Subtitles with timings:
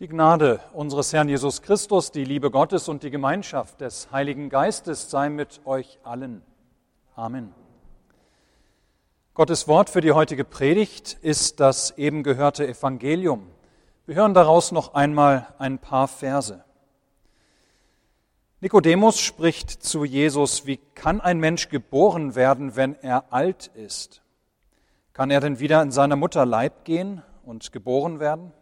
[0.00, 5.08] Die Gnade unseres Herrn Jesus Christus, die Liebe Gottes und die Gemeinschaft des Heiligen Geistes
[5.08, 6.42] sei mit euch allen.
[7.14, 7.54] Amen.
[9.34, 13.46] Gottes Wort für die heutige Predigt ist das eben gehörte Evangelium.
[14.04, 16.64] Wir hören daraus noch einmal ein paar Verse.
[18.60, 24.22] Nikodemus spricht zu Jesus, wie kann ein Mensch geboren werden, wenn er alt ist?
[25.12, 28.52] Kann er denn wieder in seiner Mutter Leib gehen und geboren werden?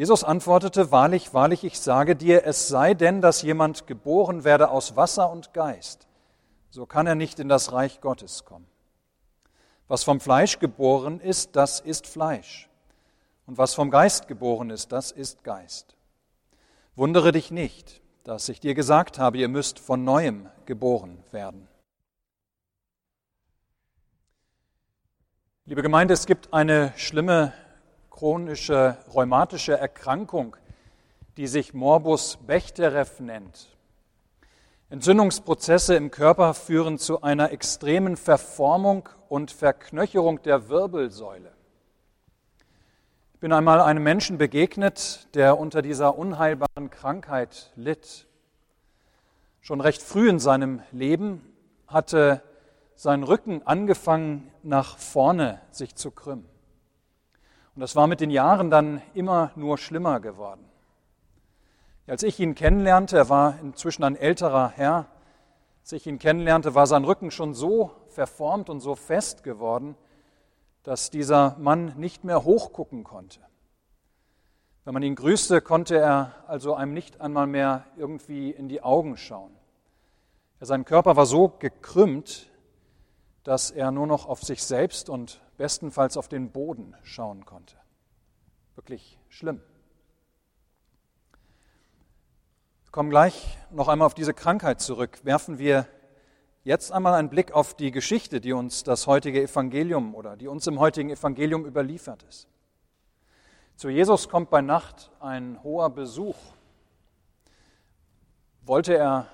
[0.00, 4.96] Jesus antwortete, Wahrlich, wahrlich, ich sage dir, es sei denn, dass jemand geboren werde aus
[4.96, 6.08] Wasser und Geist,
[6.70, 8.66] so kann er nicht in das Reich Gottes kommen.
[9.88, 12.70] Was vom Fleisch geboren ist, das ist Fleisch.
[13.44, 15.94] Und was vom Geist geboren ist, das ist Geist.
[16.96, 21.68] Wundere dich nicht, dass ich dir gesagt habe, ihr müsst von neuem geboren werden.
[25.66, 27.52] Liebe Gemeinde, es gibt eine schlimme
[28.20, 30.54] chronische rheumatische Erkrankung,
[31.38, 33.74] die sich Morbus Bechterew nennt.
[34.90, 41.50] Entzündungsprozesse im Körper führen zu einer extremen Verformung und Verknöcherung der Wirbelsäule.
[43.32, 48.26] Ich bin einmal einem Menschen begegnet, der unter dieser unheilbaren Krankheit litt.
[49.62, 51.40] Schon recht früh in seinem Leben
[51.86, 52.42] hatte
[52.96, 56.49] sein Rücken angefangen, nach vorne sich zu krümmen.
[57.80, 60.68] Und das war mit den Jahren dann immer nur schlimmer geworden.
[62.06, 65.06] Als ich ihn kennenlernte, er war inzwischen ein älterer Herr,
[65.80, 69.96] als ich ihn kennenlernte, war sein Rücken schon so verformt und so fest geworden,
[70.82, 73.40] dass dieser Mann nicht mehr hochgucken konnte.
[74.84, 79.16] Wenn man ihn grüßte, konnte er also einem nicht einmal mehr irgendwie in die Augen
[79.16, 79.56] schauen.
[80.60, 82.50] Sein Körper war so gekrümmt,
[83.42, 87.76] dass er nur noch auf sich selbst und bestenfalls auf den Boden schauen konnte.
[88.76, 89.60] Wirklich schlimm.
[92.84, 95.20] Wir kommen gleich noch einmal auf diese Krankheit zurück.
[95.22, 95.86] Werfen wir
[96.62, 100.66] Jetzt einmal ein Blick auf die Geschichte, die uns das heutige Evangelium oder die uns
[100.66, 102.48] im heutigen Evangelium überliefert ist.
[103.76, 106.36] Zu Jesus kommt bei Nacht ein hoher Besuch.
[108.62, 109.26] Wollte er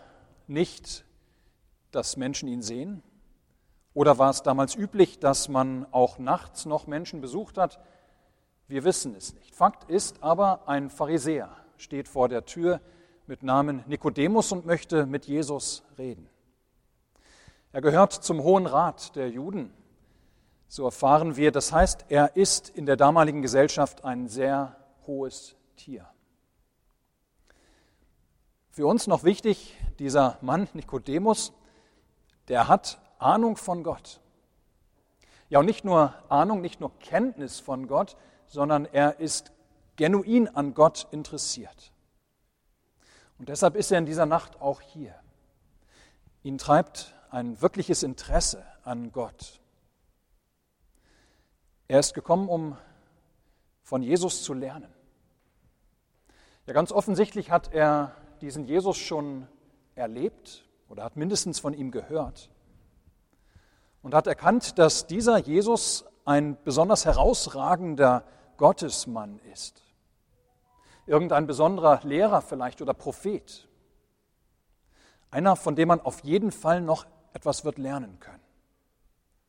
[0.47, 1.04] nicht,
[1.91, 3.03] dass Menschen ihn sehen?
[3.97, 7.81] Oder war es damals üblich, dass man auch nachts noch Menschen besucht hat?
[8.69, 9.55] Wir wissen es nicht.
[9.55, 11.49] Fakt ist aber, ein Pharisäer
[11.79, 12.83] steht vor der Tür
[13.27, 16.29] mit Namen Nikodemus und möchte mit Jesus reden.
[17.73, 19.73] Er gehört zum Hohen Rat der Juden.
[20.69, 24.77] So erfahren wir, das heißt, er ist in der damaligen Gesellschaft ein sehr
[25.07, 26.07] hohes Tier.
[28.69, 31.55] Für uns noch wichtig, dieser Mann Nikodemus,
[32.49, 34.21] der hat Ahnung von Gott.
[35.49, 38.16] Ja, und nicht nur Ahnung, nicht nur Kenntnis von Gott,
[38.47, 39.53] sondern er ist
[39.97, 41.93] genuin an Gott interessiert.
[43.38, 45.15] Und deshalb ist er in dieser Nacht auch hier.
[46.43, 49.60] Ihn treibt ein wirkliches Interesse an Gott.
[51.88, 52.77] Er ist gekommen, um
[53.83, 54.93] von Jesus zu lernen.
[56.66, 59.47] Ja, ganz offensichtlich hat er diesen Jesus schon
[59.94, 62.50] erlebt oder hat mindestens von ihm gehört
[64.06, 68.22] und hat erkannt, dass dieser Jesus ein besonders herausragender
[68.56, 69.83] Gottesmann ist.
[71.06, 73.66] Irgendein besonderer Lehrer vielleicht oder Prophet.
[75.33, 78.45] Einer, von dem man auf jeden Fall noch etwas wird lernen können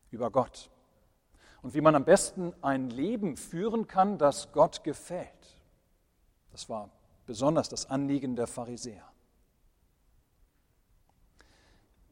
[0.09, 0.71] über Gott
[1.61, 5.61] und wie man am besten ein Leben führen kann, das Gott gefällt.
[6.51, 6.89] Das war
[7.27, 9.07] besonders das Anliegen der Pharisäer.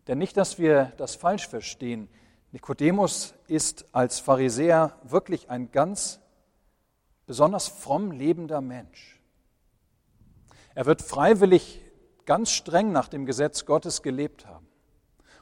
[0.05, 2.07] Denn nicht, dass wir das falsch verstehen.
[2.55, 6.21] Nikodemus ist als Pharisäer wirklich ein ganz
[7.25, 9.21] besonders fromm lebender Mensch.
[10.73, 11.81] Er wird freiwillig
[12.25, 14.66] ganz streng nach dem Gesetz Gottes gelebt haben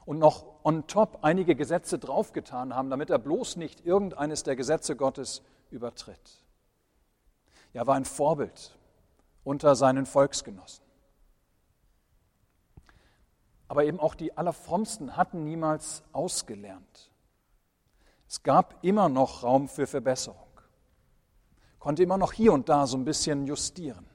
[0.05, 4.95] und noch on top einige Gesetze draufgetan haben, damit er bloß nicht irgendeines der Gesetze
[4.95, 6.43] Gottes übertritt.
[7.73, 8.75] Er war ein Vorbild
[9.43, 10.82] unter seinen Volksgenossen.
[13.67, 17.11] Aber eben auch die Allerfrommsten hatten niemals ausgelernt.
[18.27, 20.47] Es gab immer noch Raum für Verbesserung,
[21.79, 24.07] konnte immer noch hier und da so ein bisschen justieren.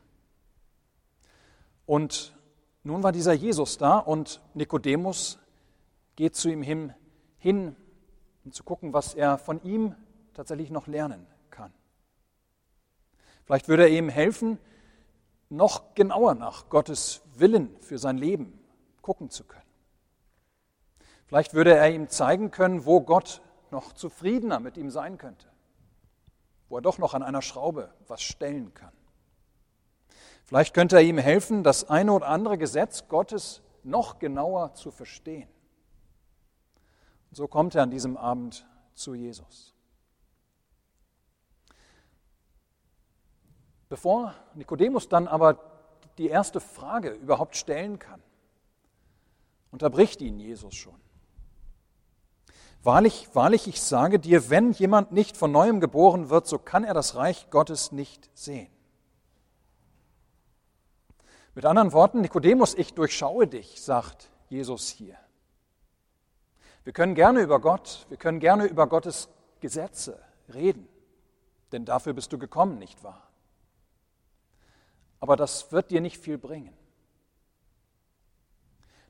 [1.86, 2.36] Und
[2.82, 5.38] nun war dieser Jesus da und Nikodemus
[6.16, 6.92] geht zu ihm hin,
[7.38, 7.76] hin,
[8.44, 9.94] um zu gucken, was er von ihm
[10.34, 11.72] tatsächlich noch lernen kann.
[13.44, 14.58] Vielleicht würde er ihm helfen,
[15.48, 18.57] noch genauer nach Gottes Willen für sein Leben
[19.08, 19.62] gucken zu können.
[21.24, 23.40] Vielleicht würde er ihm zeigen können, wo Gott
[23.70, 25.46] noch zufriedener mit ihm sein könnte,
[26.68, 28.92] wo er doch noch an einer Schraube was stellen kann.
[30.44, 35.48] Vielleicht könnte er ihm helfen, das eine oder andere Gesetz Gottes noch genauer zu verstehen.
[37.30, 39.74] Und so kommt er an diesem Abend zu Jesus.
[43.88, 45.58] Bevor Nikodemus dann aber
[46.18, 48.22] die erste Frage überhaupt stellen kann,
[49.70, 50.98] unterbricht ihn Jesus schon.
[52.82, 56.94] Wahrlich, wahrlich, ich sage dir, wenn jemand nicht von neuem geboren wird, so kann er
[56.94, 58.68] das Reich Gottes nicht sehen.
[61.54, 65.16] Mit anderen Worten, Nikodemus, ich durchschaue dich, sagt Jesus hier.
[66.84, 69.28] Wir können gerne über Gott, wir können gerne über Gottes
[69.60, 70.22] Gesetze
[70.54, 70.88] reden,
[71.72, 73.28] denn dafür bist du gekommen, nicht wahr?
[75.20, 76.72] Aber das wird dir nicht viel bringen.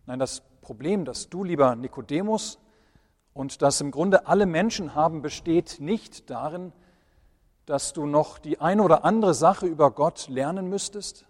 [0.08, 2.58] Nein, das Problem, das du, lieber Nikodemus,
[3.34, 6.72] und das im Grunde alle Menschen haben, besteht nicht darin,
[7.66, 11.26] dass du noch die eine oder andere Sache über Gott lernen müsstest.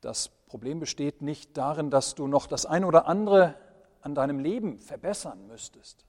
[0.00, 3.54] Das Problem besteht nicht darin, dass du noch das eine oder andere
[4.00, 6.06] an deinem Leben verbessern müsstest,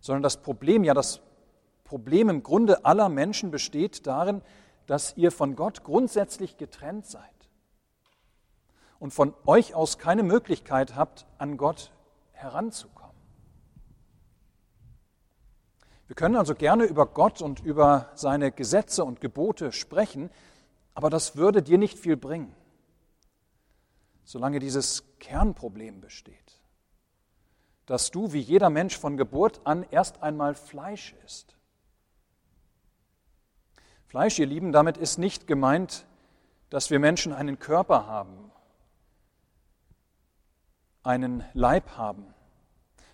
[0.00, 1.20] sondern das Problem, ja das
[1.84, 4.42] Problem im Grunde aller Menschen besteht darin,
[4.86, 7.39] dass ihr von Gott grundsätzlich getrennt seid
[9.00, 11.90] und von euch aus keine Möglichkeit habt, an Gott
[12.30, 13.16] heranzukommen.
[16.06, 20.30] Wir können also gerne über Gott und über seine Gesetze und Gebote sprechen,
[20.94, 22.54] aber das würde dir nicht viel bringen,
[24.22, 26.60] solange dieses Kernproblem besteht,
[27.86, 31.56] dass du wie jeder Mensch von Geburt an erst einmal Fleisch isst
[34.10, 36.04] Fleisch, ihr Lieben, damit ist nicht gemeint,
[36.68, 38.50] dass wir Menschen einen Körper haben,
[41.02, 42.26] einen Leib haben.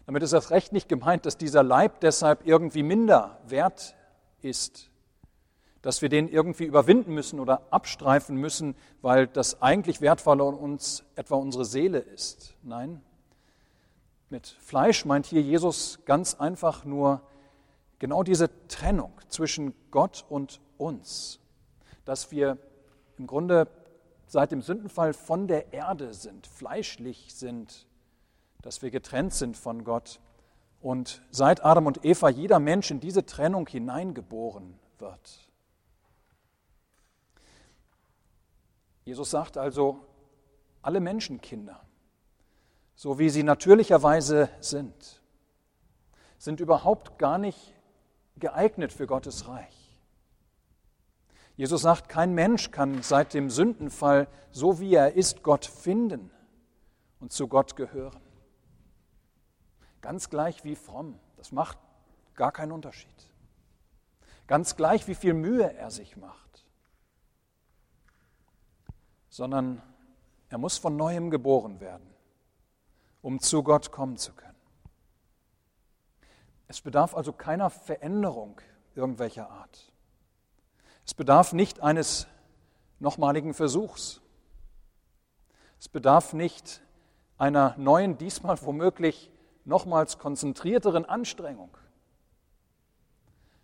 [0.06, 3.96] Damit ist das Recht nicht gemeint, dass dieser Leib deshalb irgendwie minder wert
[4.40, 4.90] ist,
[5.82, 11.36] dass wir den irgendwie überwinden müssen oder abstreifen müssen, weil das eigentlich Wertvolle uns etwa
[11.36, 12.54] unsere Seele ist.
[12.62, 13.02] Nein,
[14.28, 17.20] mit Fleisch meint hier Jesus ganz einfach nur
[17.98, 21.40] genau diese Trennung zwischen Gott und uns,
[22.04, 22.58] dass wir
[23.18, 23.68] im Grunde
[24.26, 27.86] seit dem Sündenfall von der Erde sind, fleischlich sind,
[28.62, 30.20] dass wir getrennt sind von Gott
[30.80, 35.50] und seit Adam und Eva jeder Mensch in diese Trennung hineingeboren wird.
[39.04, 40.04] Jesus sagt also,
[40.82, 41.80] alle Menschenkinder,
[42.96, 45.22] so wie sie natürlicherweise sind,
[46.38, 47.74] sind überhaupt gar nicht
[48.36, 49.85] geeignet für Gottes Reich.
[51.56, 56.30] Jesus sagt, kein Mensch kann seit dem Sündenfall, so wie er ist, Gott finden
[57.18, 58.20] und zu Gott gehören.
[60.02, 61.78] Ganz gleich wie fromm, das macht
[62.34, 63.32] gar keinen Unterschied.
[64.46, 66.66] Ganz gleich wie viel Mühe er sich macht,
[69.28, 69.82] sondern
[70.48, 72.08] er muss von neuem geboren werden,
[73.22, 74.54] um zu Gott kommen zu können.
[76.68, 78.60] Es bedarf also keiner Veränderung
[78.94, 79.92] irgendwelcher Art.
[81.06, 82.26] Es bedarf nicht eines
[82.98, 84.20] nochmaligen Versuchs.
[85.78, 86.82] Es bedarf nicht
[87.38, 89.30] einer neuen, diesmal womöglich
[89.64, 91.76] nochmals konzentrierteren Anstrengung.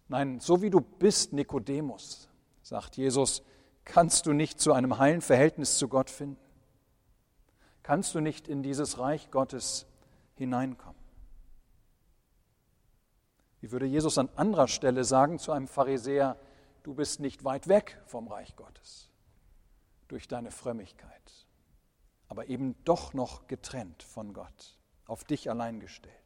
[0.09, 2.29] Nein, so wie du bist, Nikodemus,
[2.63, 3.43] sagt Jesus,
[3.85, 6.39] kannst du nicht zu einem heilen Verhältnis zu Gott finden.
[7.83, 9.87] Kannst du nicht in dieses Reich Gottes
[10.37, 11.01] hineinkommen.
[13.61, 16.37] Wie würde Jesus an anderer Stelle sagen zu einem Pharisäer,
[16.83, 19.11] du bist nicht weit weg vom Reich Gottes
[20.09, 21.47] durch deine Frömmigkeit,
[22.29, 26.17] aber eben doch noch getrennt von Gott, auf dich allein gestellt.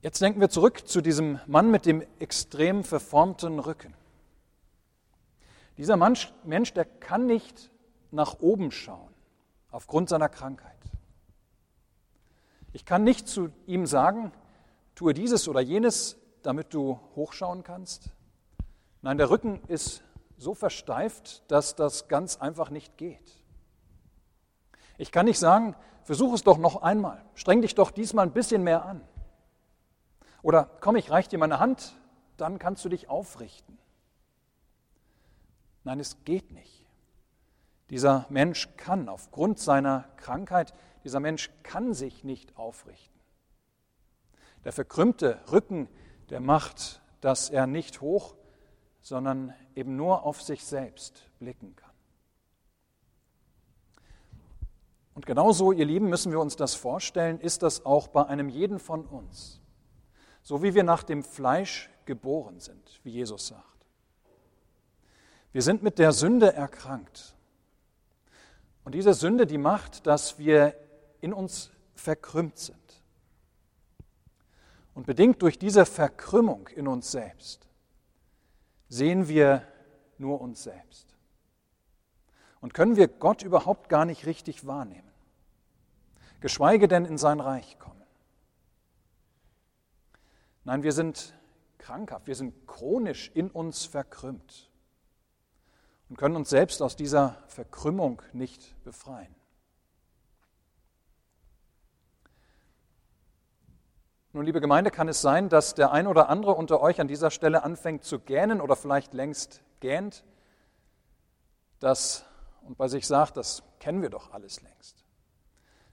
[0.00, 3.94] Jetzt denken wir zurück zu diesem Mann mit dem extrem verformten Rücken.
[5.76, 7.70] Dieser Mensch, der kann nicht
[8.10, 9.12] nach oben schauen
[9.70, 10.72] aufgrund seiner Krankheit.
[12.72, 14.32] Ich kann nicht zu ihm sagen,
[14.94, 18.10] tue dieses oder jenes, damit du hochschauen kannst?
[19.02, 20.04] Nein, der Rücken ist
[20.38, 23.42] so versteift, dass das ganz einfach nicht geht.
[24.96, 25.74] Ich kann nicht sagen,
[26.04, 29.00] versuch es doch noch einmal, streng dich doch diesmal ein bisschen mehr an.
[30.40, 31.96] Oder komm, ich reich dir meine Hand,
[32.36, 33.76] dann kannst du dich aufrichten.
[35.82, 36.86] Nein, es geht nicht.
[37.90, 43.20] Dieser Mensch kann aufgrund seiner Krankheit, dieser Mensch kann sich nicht aufrichten.
[44.64, 45.88] Der verkrümmte Rücken
[46.30, 48.34] der macht, dass er nicht hoch,
[49.02, 51.86] sondern eben nur auf sich selbst blicken kann.
[55.14, 58.78] Und genauso, ihr Lieben, müssen wir uns das vorstellen, ist das auch bei einem jeden
[58.78, 59.62] von uns.
[60.42, 63.64] So wie wir nach dem Fleisch geboren sind, wie Jesus sagt.
[65.52, 67.34] Wir sind mit der Sünde erkrankt.
[68.84, 70.74] Und diese Sünde, die macht, dass wir
[71.20, 72.85] in uns verkrümmt sind.
[74.96, 77.68] Und bedingt durch diese Verkrümmung in uns selbst
[78.88, 79.62] sehen wir
[80.16, 81.14] nur uns selbst.
[82.62, 85.12] Und können wir Gott überhaupt gar nicht richtig wahrnehmen,
[86.40, 88.02] geschweige denn in sein Reich kommen.
[90.64, 91.34] Nein, wir sind
[91.76, 94.70] krankhaft, wir sind chronisch in uns verkrümmt
[96.08, 99.34] und können uns selbst aus dieser Verkrümmung nicht befreien.
[104.36, 107.30] Nun, liebe Gemeinde, kann es sein, dass der ein oder andere unter euch an dieser
[107.30, 110.24] Stelle anfängt zu gähnen oder vielleicht längst gähnt
[111.78, 112.26] das,
[112.60, 115.06] und bei sich sagt, das kennen wir doch alles längst.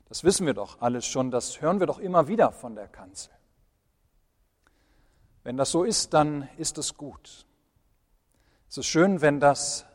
[0.09, 3.31] Das wissen wir doch alles schon, das hören wir doch immer wieder von der Kanzel.
[5.43, 7.45] Wenn das so ist, dann ist es gut.
[8.67, 9.85] Es ist schön, wenn das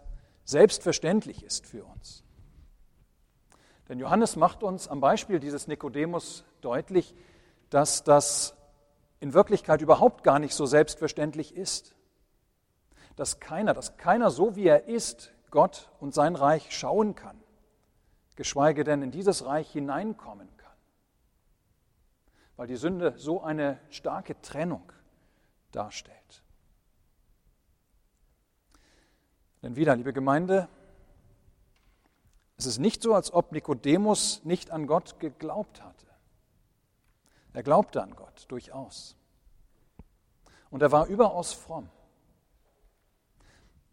[0.44, 2.24] selbstverständlich ist für uns.
[3.90, 7.14] Denn Johannes macht uns am Beispiel dieses Nikodemus deutlich,
[7.70, 8.54] dass das
[9.20, 11.94] in Wirklichkeit überhaupt gar nicht so selbstverständlich ist.
[13.16, 17.40] Dass keiner, dass keiner so wie er ist, Gott und sein Reich schauen kann,
[18.36, 20.76] geschweige denn in dieses Reich hineinkommen kann.
[22.56, 24.92] Weil die Sünde so eine starke Trennung
[25.72, 26.42] darstellt.
[29.62, 30.68] Denn wieder, liebe Gemeinde,
[32.56, 36.07] es ist nicht so, als ob Nikodemus nicht an Gott geglaubt hatte.
[37.52, 39.16] Er glaubte an Gott durchaus.
[40.70, 41.88] Und er war überaus fromm.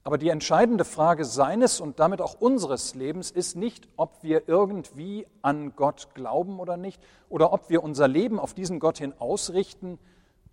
[0.03, 5.25] Aber die entscheidende Frage seines und damit auch unseres Lebens ist nicht, ob wir irgendwie
[5.41, 9.97] an Gott glauben oder nicht, oder ob wir unser Leben auf diesen Gott hin ausrichten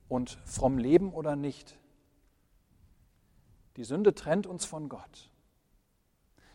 [0.09, 1.78] und fromm leben oder nicht.
[3.76, 5.30] Die Sünde trennt uns von Gott.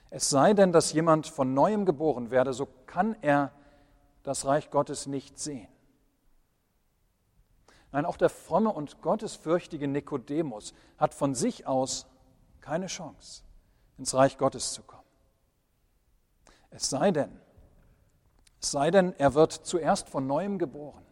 [0.09, 3.51] Es sei denn, dass jemand von neuem geboren werde, so kann er
[4.23, 5.67] das Reich Gottes nicht sehen.
[7.91, 12.05] Nein, auch der fromme und gottesfürchtige Nikodemus hat von sich aus
[12.61, 13.43] keine Chance,
[13.97, 15.03] ins Reich Gottes zu kommen.
[16.69, 17.39] Es sei denn,
[18.61, 21.05] es sei denn, er wird zuerst von neuem geboren.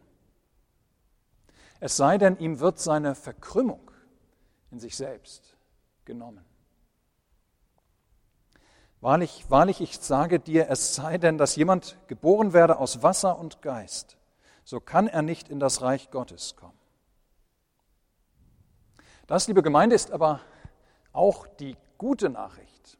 [1.80, 3.90] Es sei denn, ihm wird seine Verkrümmung
[4.70, 5.56] in sich selbst
[6.04, 6.44] genommen.
[9.00, 13.62] Wahrlich, wahrlich, ich sage dir, es sei denn, dass jemand geboren werde aus Wasser und
[13.62, 14.16] Geist,
[14.66, 16.76] so kann er nicht in das Reich Gottes kommen.
[19.28, 20.40] Das, liebe Gemeinde, ist aber
[21.12, 22.98] auch die gute Nachricht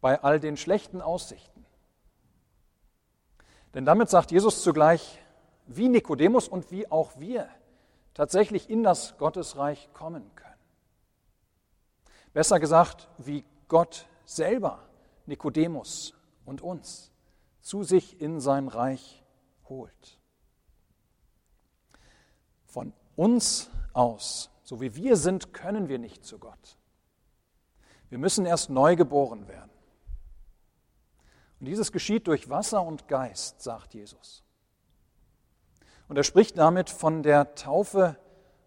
[0.00, 1.66] bei all den schlechten Aussichten.
[3.74, 5.20] Denn damit sagt Jesus zugleich,
[5.66, 7.48] wie Nikodemus und wie auch wir
[8.14, 10.54] tatsächlich in das Gottesreich kommen können.
[12.32, 14.88] Besser gesagt, wie Gott selber
[15.26, 17.10] Nikodemus und uns
[17.62, 19.24] zu sich in sein Reich
[19.68, 20.20] holt.
[22.74, 26.76] Von uns aus, so wie wir sind, können wir nicht zu Gott.
[28.08, 29.70] Wir müssen erst neu geboren werden.
[31.60, 34.42] Und dieses geschieht durch Wasser und Geist, sagt Jesus.
[36.08, 38.18] Und er spricht damit von der Taufe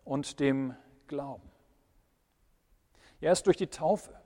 [0.05, 0.73] und dem
[1.07, 1.51] Glauben.
[3.19, 4.17] Erst durch die Taufe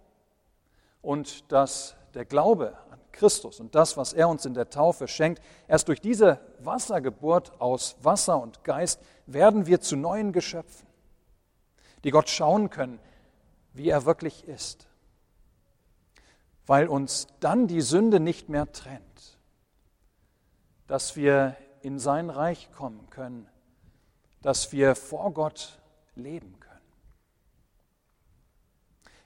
[1.01, 2.77] und das, der Glaube
[3.11, 7.95] Christus und das, was er uns in der Taufe schenkt, erst durch diese Wassergeburt aus
[8.01, 10.87] Wasser und Geist werden wir zu neuen Geschöpfen,
[12.03, 12.99] die Gott schauen können,
[13.73, 14.87] wie er wirklich ist
[16.71, 19.37] weil uns dann die Sünde nicht mehr trennt,
[20.87, 23.47] dass wir in sein Reich kommen können,
[24.41, 25.79] dass wir vor Gott
[26.15, 26.79] leben können.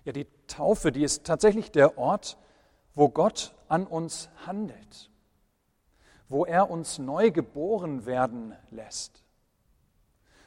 [0.06, 2.38] Ja, die Taufe, die ist tatsächlich der Ort,
[2.94, 5.10] wo Gott an uns handelt,
[6.30, 9.24] wo er uns neu geboren werden lässt,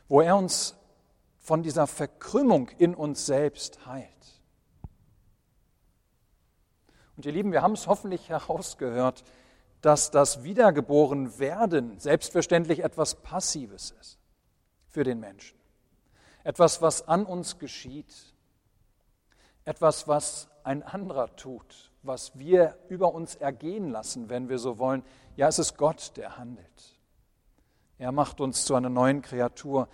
[0.08, 0.76] wo er uns
[1.38, 4.08] von dieser Verkrümmung in uns selbst heilt.
[7.16, 9.24] Und ihr Lieben, wir haben es hoffentlich herausgehört,
[9.80, 14.18] dass das Wiedergeborenwerden selbstverständlich etwas Passives ist
[14.88, 15.58] für den Menschen.
[16.44, 18.14] Etwas, was an uns geschieht.
[19.64, 25.02] Etwas, was ein anderer tut, was wir über uns ergehen lassen, wenn wir so wollen.
[25.36, 26.98] Ja, es ist Gott, der handelt.
[27.98, 29.88] Er macht uns zu einer neuen Kreatur.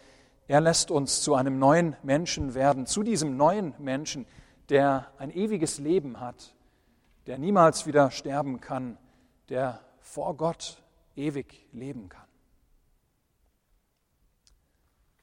[0.46, 4.26] Er lässt uns zu einem neuen Menschen werden, zu diesem neuen Menschen,
[4.68, 6.54] der ein ewiges Leben hat,
[7.26, 8.98] der niemals wieder sterben kann,
[9.48, 10.82] der vor Gott
[11.16, 12.28] ewig leben kann.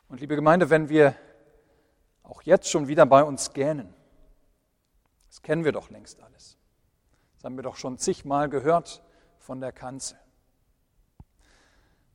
[0.07, 1.15] Und liebe Gemeinde, wenn wir
[2.23, 3.93] auch jetzt schon wieder bei uns gähnen.
[5.27, 6.57] Das kennen wir doch längst alles.
[7.41, 9.01] Das haben wir doch schon zigmal gehört
[9.39, 10.19] von der Kanzel.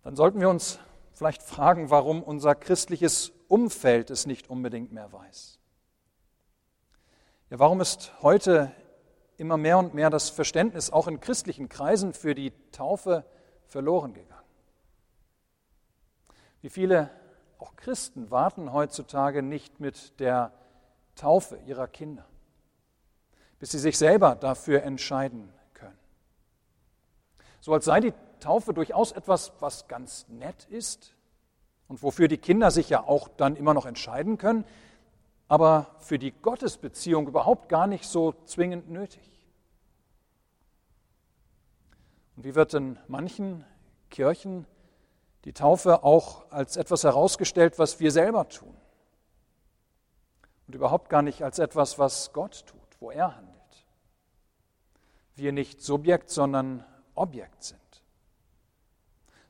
[0.04, 0.78] Dann sollten wir uns
[1.14, 5.59] vielleicht fragen, warum unser christliches Umfeld es nicht unbedingt mehr weiß.
[7.50, 8.71] Ja, warum ist heute
[9.37, 13.25] immer mehr und mehr das Verständnis auch in christlichen Kreisen für die Taufe
[13.64, 14.47] verloren gegangen?
[16.61, 17.11] Wie viele
[17.59, 20.52] auch Christen warten heutzutage nicht mit der
[21.16, 22.28] Taufe ihrer Kinder,
[23.58, 25.98] bis sie sich selber dafür entscheiden können.
[27.60, 31.14] So als sei die Taufe durchaus etwas, was ganz nett ist
[31.88, 34.64] und wofür die Kinder sich ja auch dann immer noch entscheiden können,
[35.48, 39.22] aber für die Gottesbeziehung überhaupt gar nicht so zwingend nötig.
[42.36, 43.64] Und wie wird in manchen
[44.10, 44.66] Kirchen
[45.46, 48.76] die Taufe auch als etwas herausgestellt, was wir selber tun.
[50.66, 53.46] Und überhaupt gar nicht als etwas, was Gott tut, wo er handelt.
[55.37, 57.81] Wir nicht Subjekt, sondern Objekt sind.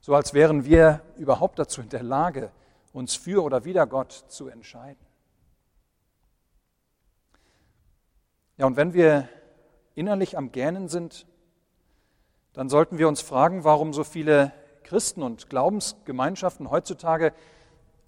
[0.01, 2.53] So als wären wir überhaupt dazu in der Lage,
[2.93, 5.05] uns für oder wider Gott zu entscheiden.
[8.57, 9.29] Ja, und wenn wir
[9.95, 11.27] innerlich am Gähnen sind,
[12.53, 14.53] dann sollten wir uns fragen, warum so viele
[14.83, 17.35] Christen und Glaubensgemeinschaften heutzutage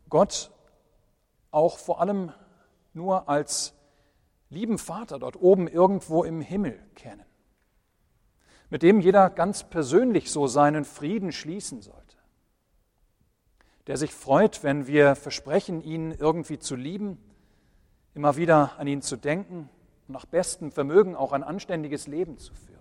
[0.09, 0.51] Gott
[1.51, 2.33] auch vor allem
[2.95, 3.75] nur als
[4.49, 7.25] lieben Vater dort oben irgendwo im Himmel kennen,
[8.71, 12.17] mit dem jeder ganz persönlich so seinen Frieden schließen sollte,
[13.87, 17.19] der sich freut, wenn wir versprechen, ihn irgendwie zu lieben,
[18.15, 19.71] immer wieder an ihn zu denken
[20.07, 22.79] und nach bestem Vermögen auch ein anständiges Leben zu führen.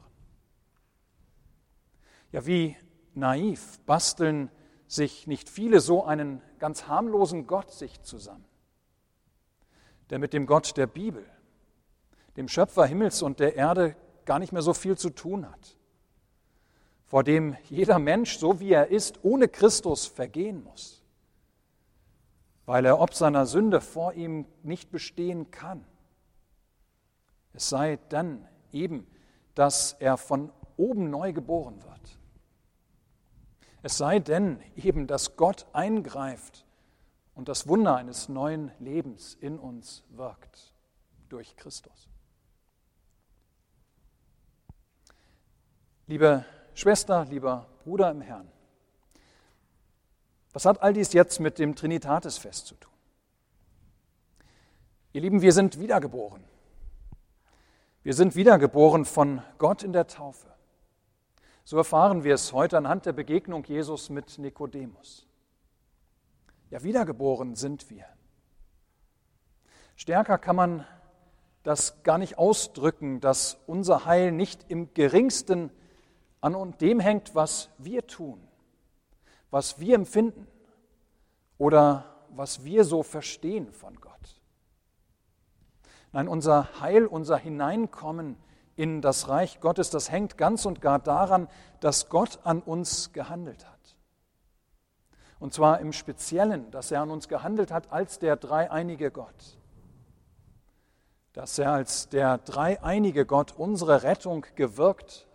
[2.32, 2.76] Ja, wie
[3.14, 4.52] naiv basteln
[4.88, 8.46] sich nicht viele so einen ganz harmlosen Gott sich zusammen,
[10.10, 11.26] der mit dem Gott der Bibel,
[12.36, 13.96] dem Schöpfer Himmels und der Erde,
[14.28, 15.76] gar nicht mehr so viel zu tun hat,
[17.06, 21.04] vor dem jeder Mensch, so wie er ist, ohne Christus vergehen muss,
[22.68, 25.84] weil er ob seiner Sünde vor ihm nicht bestehen kann.
[27.54, 29.08] Es sei dann eben,
[29.56, 31.98] dass er von oben neu geboren wird
[33.88, 36.66] es sei denn eben, dass Gott eingreift
[37.36, 40.74] und das Wunder eines neuen Lebens in uns wirkt
[41.30, 42.10] durch Christus.
[46.10, 48.50] Liebe Schwester, lieber Bruder im Herrn,
[50.54, 52.94] was hat all dies jetzt mit dem Trinitatisfest zu tun?
[55.12, 56.46] Ihr Lieben, wir sind wiedergeboren.
[58.04, 60.48] Wir sind wiedergeboren von Gott in der Taufe.
[61.66, 65.28] So erfahren wir es heute anhand der Begegnung Jesus mit Nikodemus.
[66.70, 68.06] Ja, wiedergeboren sind wir.
[69.98, 70.88] Stärker kann man
[71.64, 75.70] das gar nicht ausdrücken, dass unser Heil nicht im geringsten
[76.42, 78.40] an dem hängt, was wir tun,
[79.50, 80.48] was wir empfinden
[81.58, 84.14] oder was wir so verstehen von Gott.
[86.12, 88.38] Nein, unser Heil, unser Hineinkommen
[88.76, 93.66] in das Reich Gottes, das hängt ganz und gar daran, dass Gott an uns gehandelt
[93.68, 93.78] hat.
[95.40, 99.58] Und zwar im Speziellen, dass er an uns gehandelt hat als der dreieinige Gott.
[101.34, 105.28] Dass er als der dreieinige Gott unsere Rettung gewirkt.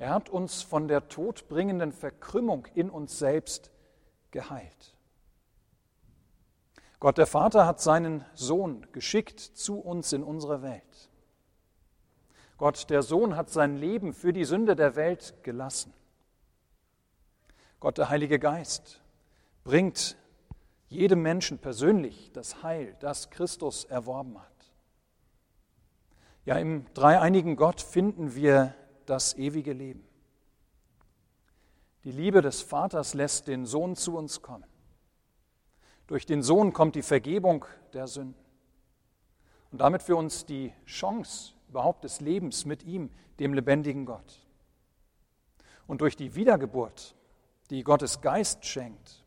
[0.00, 3.70] Er hat uns von der todbringenden Verkrümmung in uns selbst
[4.30, 4.96] geheilt.
[7.00, 11.10] Gott der Vater hat seinen Sohn geschickt zu uns in unsere Welt.
[12.56, 15.92] Gott der Sohn hat sein Leben für die Sünde der Welt gelassen.
[17.78, 19.02] Gott der Heilige Geist
[19.64, 20.16] bringt
[20.88, 24.72] jedem Menschen persönlich das Heil, das Christus erworben hat.
[26.46, 28.74] Ja, im dreieinigen Gott finden wir
[29.10, 30.06] das ewige Leben.
[32.04, 34.64] Die Liebe des Vaters lässt den Sohn zu uns kommen.
[36.06, 38.40] Durch den Sohn kommt die Vergebung der Sünden.
[39.72, 44.46] Und damit für uns die Chance überhaupt des Lebens mit ihm, dem lebendigen Gott.
[45.86, 47.16] Und durch die Wiedergeburt,
[47.70, 49.24] die Gottes Geist schenkt,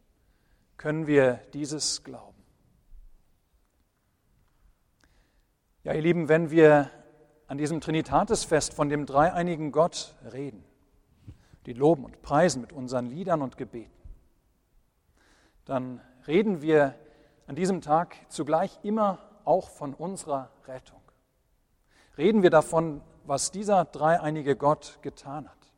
[0.77, 2.41] können wir dieses glauben.
[5.83, 6.89] Ja, ihr Lieben, wenn wir
[7.47, 10.63] an diesem Trinitatisfest von dem dreieinigen Gott reden,
[11.65, 13.91] die loben und preisen mit unseren Liedern und Gebeten,
[15.65, 16.95] dann reden wir
[17.47, 21.01] an diesem Tag zugleich immer auch von unserer Rettung.
[22.17, 25.71] Reden wir davon, was dieser dreieinige Gott getan hat,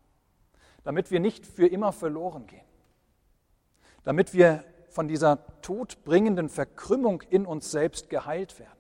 [0.83, 2.65] damit wir nicht für immer verloren gehen,
[4.03, 8.74] damit wir von dieser todbringenden Verkrümmung in uns selbst geheilt werden.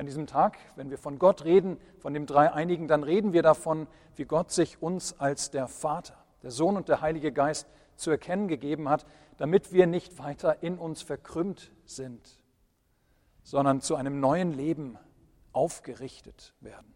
[0.00, 3.86] An diesem Tag, wenn wir von Gott reden, von dem Dreieinigen, dann reden wir davon,
[4.16, 8.48] wie Gott sich uns als der Vater, der Sohn und der Heilige Geist zu erkennen
[8.48, 9.04] gegeben hat,
[9.36, 12.40] damit wir nicht weiter in uns verkrümmt sind,
[13.42, 14.96] sondern zu einem neuen Leben
[15.52, 16.94] aufgerichtet werden.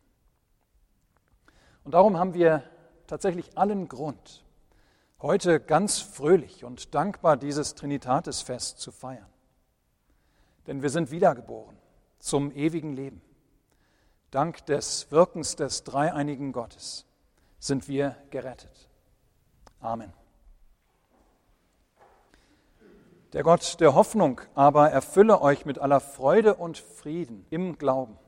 [1.84, 2.62] Und darum haben wir
[3.06, 4.46] tatsächlich allen Grund,
[5.20, 9.28] heute ganz fröhlich und dankbar dieses Trinitatisfest zu feiern.
[10.66, 11.83] Denn wir sind wiedergeboren
[12.24, 13.20] zum ewigen Leben.
[14.30, 17.04] Dank des Wirkens des dreieinigen Gottes
[17.58, 18.88] sind wir gerettet.
[19.78, 20.10] Amen.
[23.34, 28.18] Der Gott der Hoffnung aber erfülle euch mit aller Freude und Frieden im Glauben,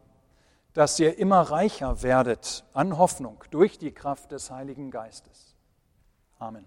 [0.74, 5.56] dass ihr immer reicher werdet an Hoffnung durch die Kraft des Heiligen Geistes.
[6.38, 6.66] Amen.